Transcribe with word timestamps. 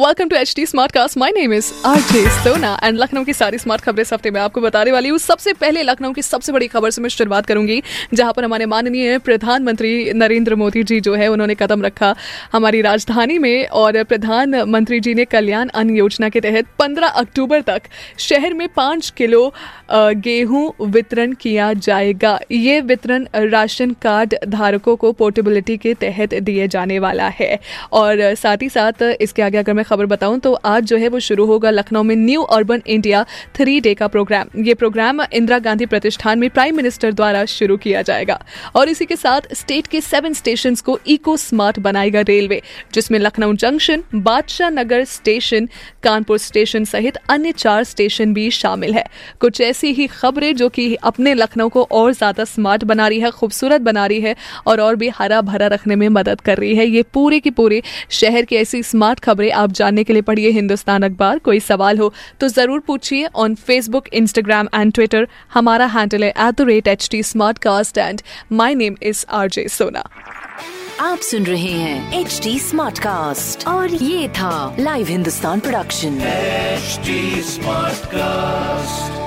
welcome 0.00 0.28
to 0.28 0.36
H 0.36 0.52
T 0.56 0.64
smart 0.66 0.92
cast 0.92 1.16
my 1.18 1.30
name 1.30 1.52
is 1.52 1.66
R 1.86 1.98
J 2.02 2.20
Sona 2.34 2.78
and 2.84 2.98
Lucknow 2.98 3.24
की 3.24 3.32
सारी 3.32 3.58
smart 3.58 3.82
खबरें 3.82 4.02
इस 4.02 4.12
हफ़्ते 4.12 4.30
में 4.30 4.40
आपको 4.40 4.60
बताने 4.60 4.92
वाली 4.92 5.08
हूँ। 5.08 5.18
सबसे 5.18 5.52
पहले 5.54 5.82
लखनऊ 5.82 6.12
की 6.12 6.22
सबसे 6.22 6.52
बड़ी 6.52 6.66
खबर 6.68 6.90
से 6.90 7.02
मैं 7.02 7.08
शुरुआत 7.08 7.46
करूँगी, 7.46 7.82
जहाँ 8.14 8.32
पर 8.32 8.44
हमारे 8.44 8.66
माननीय 8.66 9.18
प्रधानमंत्री 9.18 10.12
नरेंद्र 10.12 10.54
मोदी 10.56 10.82
जी 10.82 11.00
जो 11.00 11.14
है, 11.14 11.26
उन्होंने 11.28 11.54
कदम 11.54 11.82
रखा 11.82 12.14
हमारी 12.52 12.80
राजधानी 12.82 13.38
में 13.38 13.66
और 13.66 14.02
प्रधानमंत्री 14.04 15.00
जी 15.00 15.14
ने 15.14 15.24
कल्याण 15.26 15.68
अन्न 15.70 15.96
योजना 15.96 16.28
के 16.28 16.40
तहत 16.40 16.68
15 16.78 17.18
अक्टूबर 17.22 17.60
तक 17.62 17.82
शहर 18.18 18.54
में 18.54 18.66
पाँच 18.76 19.12
किलो 19.16 19.42
गेहूँ 19.92 20.72
वितरण 20.88 21.32
किया 21.34 21.72
जाएगा। 21.80 22.38
ये 22.52 22.80
वितरण 22.82 23.26
राशन 23.34 23.90
कार्ड 24.02 24.34
धारकों 24.48 24.96
को 24.96 25.12
पोर्टेबिलिटी 25.12 25.76
के 25.76 25.94
तहत 26.00 26.34
दिए 26.40 26.68
जाने 26.68 26.98
वाला 27.00 27.28
है 27.34 27.58
और 27.94 28.34
साथ 28.36 28.62
ही 28.62 28.68
साथ 28.70 29.02
इसके 29.20 29.42
आगे 29.42 29.58
अगर 29.58 29.72
मैं 29.72 29.84
खबर 29.90 30.06
बताऊँ 30.06 30.38
तो 30.40 30.52
आज 30.66 30.84
जो 30.84 30.96
है 30.96 31.08
वो 31.08 31.20
शुरू 31.20 31.46
होगा 31.46 31.70
लखनऊ 31.70 32.02
में 32.02 32.14
new 32.16 32.42
urban 32.50 32.82
India 32.88 33.24
three 33.56 33.78
day 33.80 33.94
का 33.94 34.08
प्रोग्राम। 34.08 34.62
ये 34.62 34.74
प्रोग्राम 34.76 35.22
इंदिरा 35.22 35.58
गांधी 35.60 35.86
प्रतिष्ठान 35.86 36.38
में 36.38 36.48
प्राइम 36.50 36.76
मिनिस्टर 36.76 37.12
द्वारा 37.12 37.44
शुरू 37.46 37.76
किया 37.78 38.02
जाएगा। 38.02 38.38
और 38.76 38.88
इसी 38.88 39.04
के 39.06 39.16
साथ 39.16 39.54
स्टेट 39.54 39.86
के 39.86 40.00
सेवन 40.02 40.32
स्टेशन 40.34 40.74
को 40.76 40.98
इको 41.08 41.36
स्मार्ट 41.38 41.78
बनाएगा 41.80 42.20
रेलवे, 42.22 42.60
जिसमें 42.94 43.18
Lucknow 43.18 43.54
junction, 43.54 44.02
Badshah 44.14 44.70
Nagar 44.70 45.04
station, 45.06 45.68
Kanpur 46.02 46.38
station 46.40 46.84
सहित 46.86 47.16
अन्य 47.30 47.52
चार 47.54 47.84
स्टेशन 47.84 48.34
भी 48.34 48.50
शामिल 48.52 48.94
है। 48.94 49.04
कुछ 49.40 49.60
ऐसी 49.62 49.92
ही 49.92 50.06
खबरें 50.08 50.54
जो 50.56 50.68
कि 50.70 50.94
अपने 51.04 51.34
लखनऊ 51.34 51.68
को 51.68 51.82
और 51.92 52.12
ज़्यादा 52.12 52.44
स्मार्ट 52.46 52.84
बना 52.84 53.08
रही 53.08 53.20
है, 53.20 53.30
खूबसूरत 53.32 53.80
बना 53.82 54.06
रही 54.06 54.20
है 54.20 54.34
और 54.66 54.80
और 54.80 54.96
भी 54.96 55.08
हरा 55.10 55.40
भरा 55.42 55.66
रखने 55.68 55.96
में 55.96 56.08
मदद 56.10 56.40
कर 56.40 56.58
रही 56.58 56.74
है। 56.74 56.86
ये 56.88 57.02
पूरे 57.14 57.40
की 57.40 57.50
पूरे 57.52 57.82
शहर 58.12 58.44
की 58.44 58.56
ऐसी 58.56 58.82
स्मार्ट 58.84 59.20
खबरें 59.20 59.50
आप 59.52 59.69
जानने 59.72 60.04
के 60.04 60.12
लिए 60.12 60.22
पढ़िए 60.22 60.50
हिंदुस्तान 60.50 61.02
अखबार। 61.02 61.38
कोई 61.38 61.60
सवाल 61.60 61.98
हो 61.98 62.12
तो 62.40 62.48
ज़रूर 62.48 62.80
पूछिए 62.86 63.28
on 63.36 63.54
Facebook 63.66 64.08
Instagram 64.12 64.68
and 64.74 64.92
Twitter 64.92 65.28
हमारा 65.54 65.86
हैंडल 65.96 66.24
है 66.24 66.30
at 66.30 66.54
the 66.54 66.66
rate 66.68 66.88
H 66.88 67.08
T 67.10 67.22
smart 67.22 67.58
cast 67.58 67.98
and 67.98 68.22
my 68.52 68.74
name 68.74 68.96
is 69.02 69.24
R 69.30 69.48
J 69.48 69.66
Sona 69.68 70.04
आप 71.00 71.18
सुन 71.20 71.44
रहे 71.46 71.72
हैं 71.72 72.20
एच 72.20 72.40
टी 72.42 72.58
स्मार्ट 72.58 72.98
कास्ट 72.98 73.66
और 73.68 73.94
ये 73.94 74.28
था 74.38 74.76
live 74.80 75.06
Hindustan 75.06 75.60
production 75.60 76.18
smart 77.44 77.90
Smartcast. 77.90 79.19